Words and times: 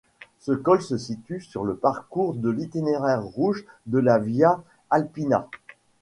Ce 0.39 0.51
col 0.51 0.81
se 0.81 0.97
situe 0.97 1.41
sur 1.41 1.63
le 1.63 1.75
parcours 1.75 2.33
de 2.33 2.49
l'itinéraire 2.49 3.23
rouge 3.23 3.67
de 3.85 3.99
la 3.99 4.17
Via 4.17 4.63
Alpina. 4.89 5.47